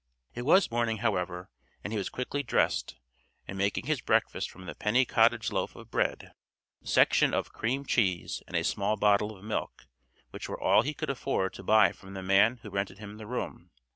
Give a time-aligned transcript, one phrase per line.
[0.33, 1.51] It was morning, however,
[1.83, 2.95] and he was quickly dressed,
[3.47, 6.33] and making his breakfast from the penny cottage loaf of bread,
[6.83, 9.85] section of cream cheese and small bottle of milk,
[10.31, 13.27] which were all he could afford to buy from the man who rented him the
[13.27, 13.69] room.